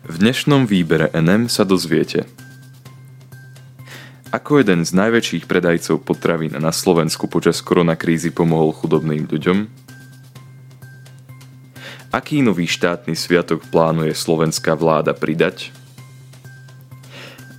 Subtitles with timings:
[0.00, 2.24] V dnešnom výbere NM sa dozviete
[4.32, 9.68] Ako jeden z najväčších predajcov potravín na Slovensku počas koronakrízy pomohol chudobným ľuďom?
[12.16, 15.68] Aký nový štátny sviatok plánuje slovenská vláda pridať?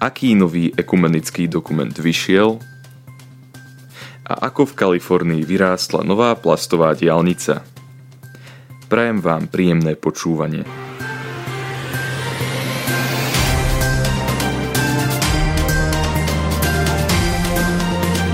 [0.02, 2.58] Aký nový ekumenický dokument vyšiel?
[4.26, 7.62] A ako v Kalifornii vyrástla nová plastová diálnica?
[8.90, 10.91] Prajem vám príjemné počúvanie.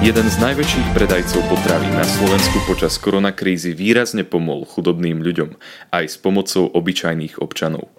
[0.07, 5.59] Jeden z najväčších predajcov potravín na Slovensku počas koronakrízy výrazne pomohol chudobným ľuďom
[5.91, 7.91] aj s pomocou obyčajných občanov.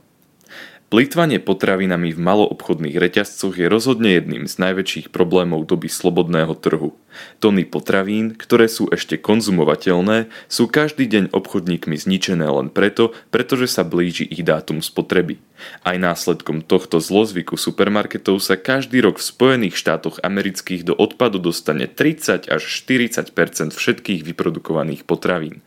[0.89, 6.97] Plýtvanie potravinami v maloobchodných reťazcoch je rozhodne jedným z najväčších problémov doby slobodného trhu.
[7.45, 13.85] Tony potravín, ktoré sú ešte konzumovateľné, sú každý deň obchodníkmi zničené len preto, pretože sa
[13.85, 15.37] blíži ich dátum spotreby.
[15.85, 21.85] Aj následkom tohto zlozvyku supermarketov sa každý rok v Spojených štátoch amerických do odpadu dostane
[21.85, 25.61] 30 až 40% všetkých vyprodukovaných potravín.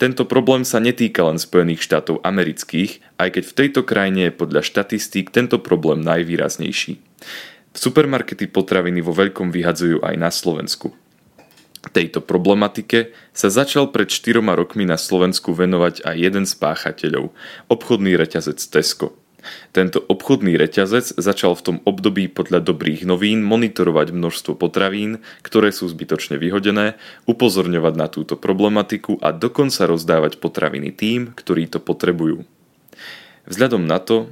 [0.00, 4.64] Tento problém sa netýka len Spojených štátov amerických, aj keď v tejto krajine je podľa
[4.64, 6.96] štatistík tento problém najvýraznejší.
[7.76, 10.96] Supermarkety potraviny vo veľkom vyhadzujú aj na Slovensku.
[11.92, 17.36] Tejto problematike sa začal pred 4 rokmi na Slovensku venovať aj jeden z páchateľov,
[17.68, 19.12] obchodný reťazec Tesco–
[19.70, 25.88] tento obchodný reťazec začal v tom období podľa dobrých novín monitorovať množstvo potravín, ktoré sú
[25.90, 26.96] zbytočne vyhodené,
[27.28, 32.44] upozorňovať na túto problematiku a dokonca rozdávať potraviny tým, ktorí to potrebujú.
[33.50, 34.30] Vzhľadom na to,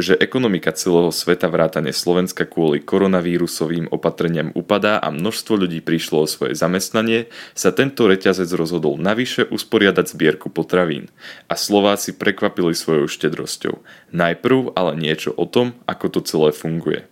[0.00, 6.30] že ekonomika celého sveta vrátane Slovenska kvôli koronavírusovým opatreniam upadá a množstvo ľudí prišlo o
[6.30, 11.12] svoje zamestnanie, sa tento reťazec rozhodol navyše usporiadať zbierku potravín.
[11.46, 13.84] A Slováci prekvapili svojou štedrosťou.
[14.10, 17.06] Najprv ale niečo o tom, ako to celé funguje.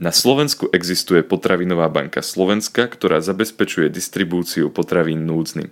[0.00, 5.68] Na Slovensku existuje Potravinová banka Slovenska, ktorá zabezpečuje distribúciu potravín núdznym.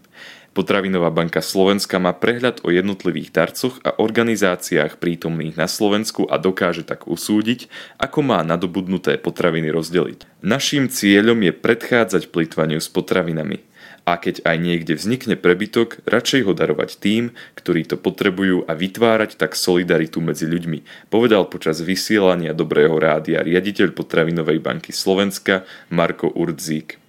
[0.59, 6.83] Potravinová banka Slovenska má prehľad o jednotlivých darcoch a organizáciách prítomných na Slovensku a dokáže
[6.83, 10.27] tak usúdiť, ako má nadobudnuté potraviny rozdeliť.
[10.43, 13.63] Naším cieľom je predchádzať plýtvaniu s potravinami
[14.03, 19.39] a keď aj niekde vznikne prebytok, radšej ho darovať tým, ktorí to potrebujú a vytvárať
[19.39, 25.63] tak solidaritu medzi ľuďmi, povedal počas vysielania Dobrého rádia riaditeľ Potravinovej banky Slovenska
[25.95, 27.08] Marko Urdzík.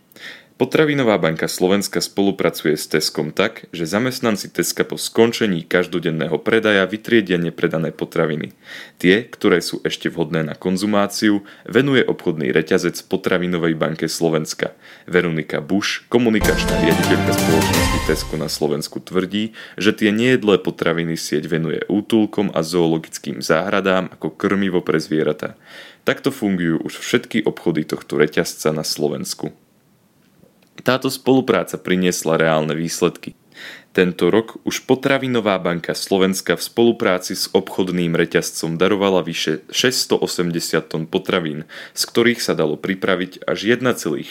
[0.59, 7.39] Potravinová banka Slovenska spolupracuje s Teskom tak, že zamestnanci Teska po skončení každodenného predaja vytriedia
[7.39, 8.51] nepredané potraviny.
[8.99, 14.75] Tie, ktoré sú ešte vhodné na konzumáciu, venuje obchodný reťazec Potravinovej banke Slovenska.
[15.07, 21.87] Veronika Buš, komunikačná riaditeľka spoločnosti Tesko na Slovensku tvrdí, že tie nejedlé potraviny sieť venuje
[21.87, 25.55] útulkom a zoologickým záhradám ako krmivo pre zvieratá.
[26.03, 29.55] Takto fungujú už všetky obchody tohto reťazca na Slovensku.
[30.83, 33.35] Táto spolupráca priniesla reálne výsledky.
[33.89, 40.21] Tento rok už Potravinová banka Slovenska v spolupráci s obchodným reťazcom darovala vyše 680
[40.87, 41.65] tón potravín,
[41.97, 44.23] z ktorých sa dalo pripraviť až 1,6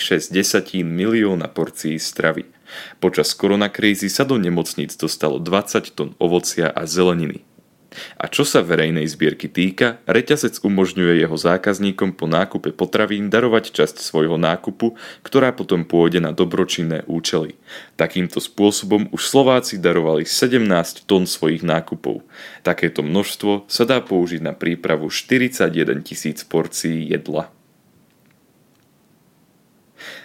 [0.87, 2.47] milióna porcií stravy.
[3.03, 7.48] Počas koronakrízy sa do nemocníc dostalo 20 tón ovocia a zeleniny.
[8.17, 14.01] A čo sa verejnej zbierky týka, reťazec umožňuje jeho zákazníkom po nákupe potravín darovať časť
[14.01, 17.59] svojho nákupu, ktorá potom pôjde na dobročinné účely.
[18.01, 22.25] Takýmto spôsobom už Slováci darovali 17 tón svojich nákupov.
[22.65, 25.69] Takéto množstvo sa dá použiť na prípravu 41
[26.03, 27.53] tisíc porcií jedla.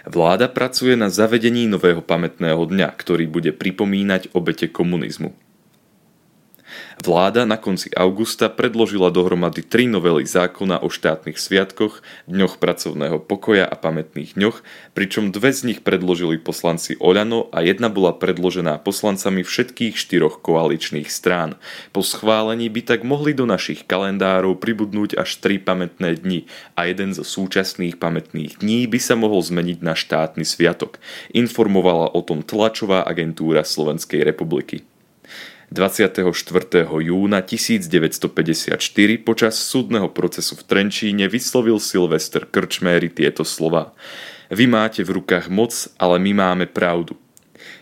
[0.03, 5.33] Vláda pracuje na zavedení nového pamätného dňa, ktorý bude pripomínať obete komunizmu.
[7.03, 11.99] Vláda na konci augusta predložila dohromady tri novely zákona o štátnych sviatkoch,
[12.31, 14.63] dňoch pracovného pokoja a pamätných dňoch,
[14.95, 21.11] pričom dve z nich predložili poslanci Oľano a jedna bola predložená poslancami všetkých štyroch koaličných
[21.11, 21.59] strán.
[21.91, 26.47] Po schválení by tak mohli do našich kalendárov pribudnúť až tri pamätné dni
[26.79, 31.03] a jeden zo súčasných pamätných dní by sa mohol zmeniť na štátny sviatok.
[31.35, 34.87] Informovala o tom tlačová agentúra Slovenskej republiky.
[35.73, 36.85] 24.
[36.85, 38.77] júna 1954
[39.25, 43.97] počas súdneho procesu v Trenčíne vyslovil Silvester Krčméry tieto slova.
[44.53, 47.17] Vy máte v rukách moc, ale my máme pravdu.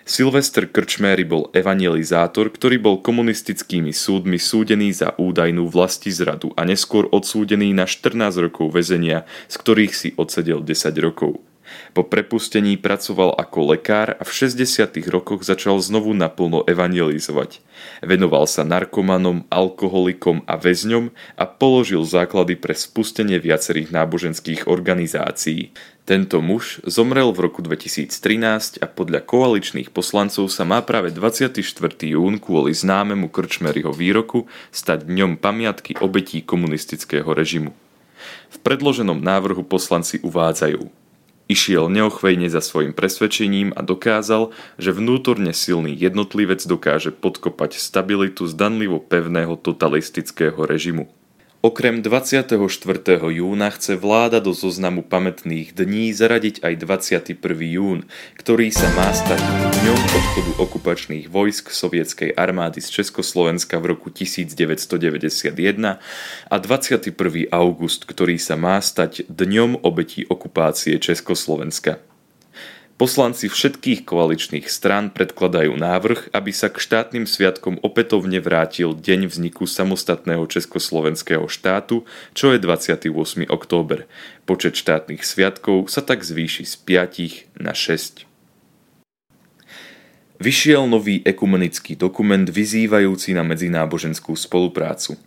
[0.08, 5.68] Silvester Krčméry bol evangelizátor, ktorý bol komunistickými súdmi súdený za údajnú
[6.16, 11.44] zradu a neskôr odsúdený na 14 rokov väzenia, z ktorých si odsedel 10 rokov.
[11.92, 14.96] Po prepustení pracoval ako lekár a v 60.
[15.12, 17.60] rokoch začal znovu naplno evangelizovať.
[18.00, 25.76] Venoval sa narkomanom, alkoholikom a väzňom a položil základy pre spustenie viacerých náboženských organizácií.
[26.02, 31.62] Tento muž zomrel v roku 2013 a podľa koaličných poslancov sa má práve 24.
[32.02, 37.72] jún kvôli známemu Krčmeryho výroku stať dňom pamiatky obetí komunistického režimu.
[38.50, 41.01] V predloženom návrhu poslanci uvádzajú
[41.52, 49.04] Išiel neochvejne za svojim presvedčením a dokázal, že vnútorne silný jednotlivec dokáže podkopať stabilitu zdanlivo
[49.04, 51.12] pevného totalistického režimu.
[51.62, 52.58] Okrem 24.
[53.22, 57.38] júna chce vláda do zoznamu pamätných dní zaradiť aj 21.
[57.70, 59.38] jún, ktorý sa má stať
[59.70, 66.02] dňom odchodu okupačných vojsk sovietskej armády z Československa v roku 1991
[66.50, 67.14] a 21.
[67.54, 72.02] august, ktorý sa má stať dňom obetí okupácie Československa.
[73.02, 79.66] Poslanci všetkých koaličných strán predkladajú návrh, aby sa k štátnym sviatkom opätovne vrátil deň vzniku
[79.66, 82.06] samostatného československého štátu,
[82.38, 83.50] čo je 28.
[83.50, 84.06] október.
[84.46, 86.78] Počet štátnych sviatkov sa tak zvýši z
[87.58, 88.30] 5 na 6.
[90.38, 95.18] Vyšiel nový ekumenický dokument vyzývajúci na medzináboženskú spoluprácu.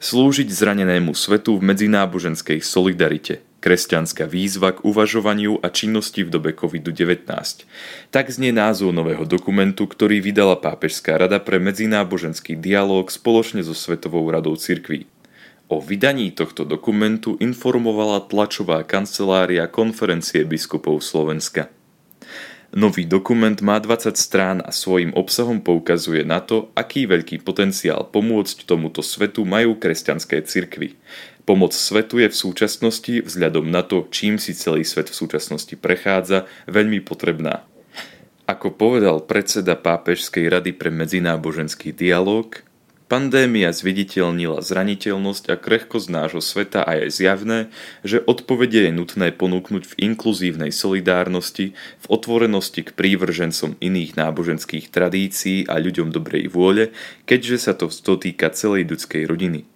[0.00, 7.24] Slúžiť zranenému svetu v medzináboženskej solidarite– Kresťanská výzva k uvažovaniu a činnosti v dobe COVID-19.
[8.12, 14.28] Tak znie názov nového dokumentu, ktorý vydala Pápežská rada pre medzináboženský dialog spoločne so Svetovou
[14.28, 15.08] radou cirkví.
[15.72, 21.72] O vydaní tohto dokumentu informovala tlačová kancelária konferencie biskupov Slovenska.
[22.74, 28.66] Nový dokument má 20 strán a svojim obsahom poukazuje na to, aký veľký potenciál pomôcť
[28.66, 30.98] tomuto svetu majú kresťanské cirkvy.
[31.46, 36.50] Pomoc svetu je v súčasnosti, vzhľadom na to, čím si celý svet v súčasnosti prechádza,
[36.66, 37.62] veľmi potrebná.
[38.50, 42.58] Ako povedal predseda Pápežskej rady pre medzináboženský dialog,
[43.10, 47.58] pandémia zviditeľnila zraniteľnosť a krehkosť nášho sveta a je zjavné,
[48.06, 55.68] že odpovede je nutné ponúknuť v inkluzívnej solidárnosti, v otvorenosti k prívržencom iných náboženských tradícií
[55.68, 56.94] a ľuďom dobrej vôle,
[57.28, 59.73] keďže sa to dotýka celej ľudskej rodiny.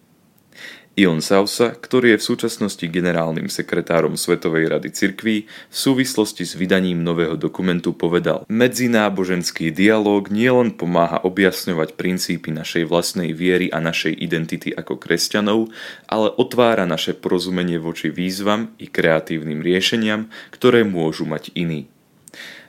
[0.98, 7.06] Ion Sausa, ktorý je v súčasnosti generálnym sekretárom Svetovej rady cirkví, v súvislosti s vydaním
[7.06, 14.74] nového dokumentu povedal Medzináboženský dialóg nielen pomáha objasňovať princípy našej vlastnej viery a našej identity
[14.74, 15.70] ako kresťanov,
[16.10, 21.86] ale otvára naše porozumenie voči výzvam i kreatívnym riešeniam, ktoré môžu mať iní.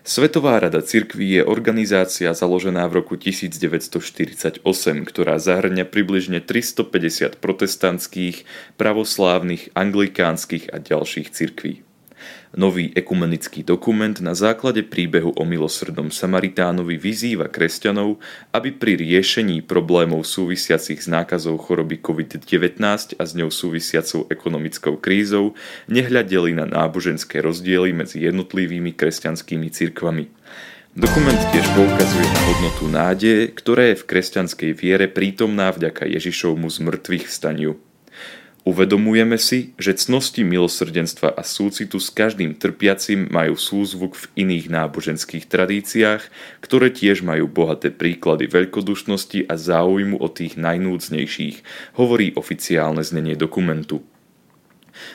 [0.09, 4.65] Svetová rada cirkví je organizácia založená v roku 1948,
[5.05, 8.41] ktorá zahrňa približne 350 protestantských,
[8.73, 11.85] pravoslávnych, anglikánskych a ďalších cirkví.
[12.49, 18.17] Nový ekumenický dokument na základe príbehu o milosrdnom Samaritánovi vyzýva kresťanov,
[18.49, 22.81] aby pri riešení problémov súvisiacich s nákazou choroby COVID-19
[23.21, 25.53] a s ňou súvisiacou ekonomickou krízou
[25.93, 30.25] nehľadeli na náboženské rozdiely medzi jednotlivými kresťanskými cirkvami.
[30.97, 37.29] Dokument tiež poukazuje na hodnotu nádeje, ktorá je v kresťanskej viere prítomná vďaka Ježišovmu zmrtvých
[37.29, 37.77] vstaniu.
[38.69, 45.49] Uvedomujeme si, že cnosti milosrdenstva a súcitu s každým trpiacim majú súzvuk v iných náboženských
[45.49, 46.29] tradíciách,
[46.61, 51.65] ktoré tiež majú bohaté príklady veľkodušnosti a záujmu o tých najnúcnejších,
[51.97, 54.05] hovorí oficiálne znenie dokumentu.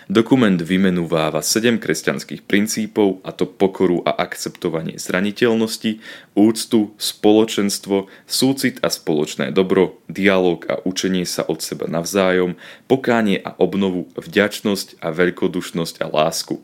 [0.08, 6.00] Dokument vymenúváva sedem kresťanských princípov, a to pokoru a akceptovanie zraniteľnosti,
[6.32, 12.56] úctu, spoločenstvo, súcit a spoločné dobro, dialog a učenie sa od seba navzájom,
[12.88, 16.62] pokánie a obnovu, vďačnosť a veľkodušnosť a lásku.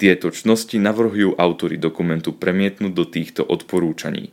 [0.00, 4.32] Tieto čnosti navrhujú autory dokumentu premietnúť do týchto odporúčaní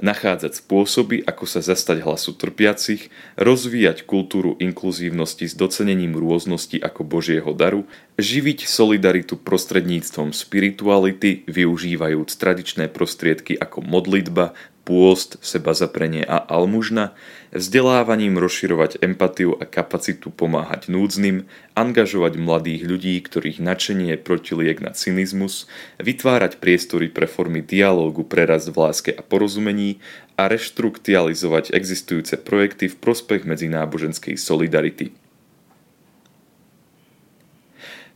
[0.00, 7.52] nachádzať spôsoby, ako sa zastať hlasu trpiacich, rozvíjať kultúru inkluzívnosti s docenením rôznosti ako Božieho
[7.52, 7.84] daru,
[8.16, 17.14] živiť solidaritu prostredníctvom spirituality, využívajúc tradičné prostriedky ako modlitba, pôst, seba zaprenie a almužna,
[17.54, 21.46] vzdelávaním rozširovať empatiu a kapacitu pomáhať núdznym,
[21.78, 25.70] angažovať mladých ľudí, ktorých nadšenie je protiliek na cynizmus,
[26.02, 30.02] vytvárať priestory pre formy dialógu pre rast v láske a porozumení
[30.34, 35.14] a reštruktializovať existujúce projekty v prospech medzináboženskej solidarity.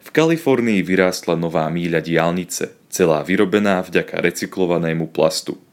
[0.03, 5.61] V Kalifornii vyrástla nová míľa diálnice, celá vyrobená vďaka recyklovanému plastu–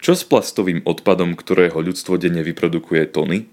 [0.00, 3.48] čo s plastovým odpadom, ktorého ľudstvo denne vyprodukuje tony?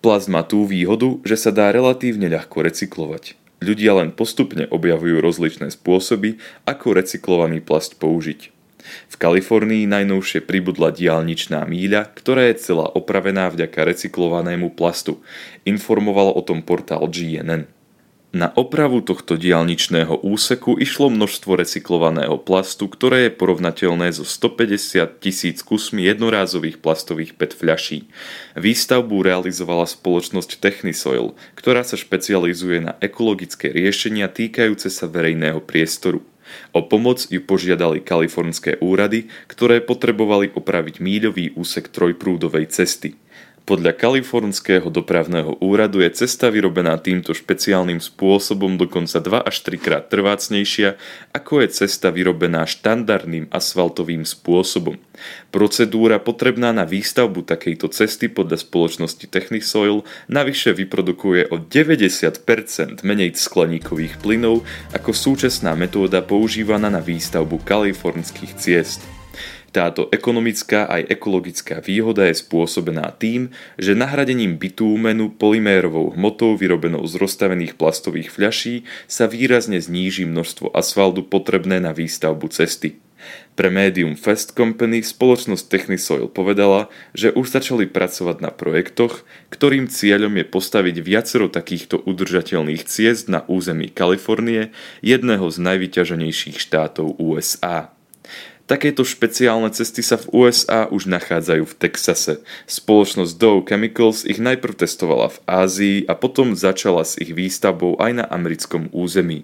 [0.00, 3.36] Plast má tú výhodu, že sa dá relatívne ľahko recyklovať.
[3.60, 8.48] ľudia len postupne objavujú rozličné spôsoby, ako recyklovaný plast použiť.
[9.12, 15.20] V Kalifornii najnovšie pribudla diálničná míľa, ktorá je celá opravená vďaka recyklovanému plastu.
[15.68, 17.68] Informoval o tom portál GNN.
[18.30, 25.66] Na opravu tohto diálničného úseku išlo množstvo recyklovaného plastu, ktoré je porovnateľné so 150 tisíc
[25.66, 28.06] kusmi jednorázových plastových PET fľaší.
[28.54, 36.22] Výstavbu realizovala spoločnosť Technisoil, ktorá sa špecializuje na ekologické riešenia týkajúce sa verejného priestoru.
[36.70, 43.18] O pomoc ju požiadali kalifornské úrady, ktoré potrebovali opraviť míľový úsek trojprúdovej cesty.
[43.68, 50.04] Podľa kalifornského dopravného úradu je cesta vyrobená týmto špeciálnym spôsobom dokonca 2 až 3 krát
[50.10, 50.98] trvácnejšia,
[51.30, 54.98] ako je cesta vyrobená štandardným asfaltovým spôsobom.
[55.54, 64.18] Procedúra potrebná na výstavbu takejto cesty podľa spoločnosti Technisoil navyše vyprodukuje o 90% menej skleníkových
[64.18, 69.19] plynov ako súčasná metóda používaná na výstavbu kalifornských ciest.
[69.70, 77.14] Táto ekonomická aj ekologická výhoda je spôsobená tým, že nahradením bitúmenu polymérovou hmotou vyrobenou z
[77.14, 82.98] rozstavených plastových fľaší sa výrazne zníži množstvo asfaltu potrebné na výstavbu cesty.
[83.54, 89.22] Pre médium Fest Company spoločnosť Technisoil povedala, že už začali pracovať na projektoch,
[89.54, 94.74] ktorým cieľom je postaviť viacero takýchto udržateľných ciest na území Kalifornie,
[95.04, 97.92] jedného z najvyťaženejších štátov USA.
[98.70, 102.38] Takéto špeciálne cesty sa v USA už nachádzajú v Texase.
[102.70, 108.22] Spoločnosť Dow Chemicals ich najprv testovala v Ázii a potom začala s ich výstavbou aj
[108.22, 109.42] na americkom území.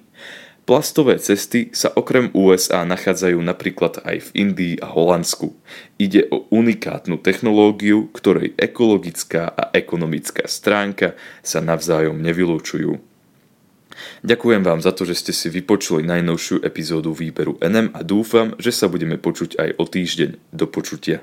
[0.63, 5.59] Plastové cesty sa okrem USA nachádzajú napríklad aj v Indii a Holandsku.
[5.99, 13.16] Ide o unikátnu technológiu, ktorej ekologická a ekonomická stránka sa navzájom nevylúčujú.
[14.25, 18.73] Ďakujem vám za to, že ste si vypočuli najnovšiu epizódu výberu NM a dúfam, že
[18.73, 20.31] sa budeme počuť aj o týždeň.
[20.53, 21.21] Do počutia.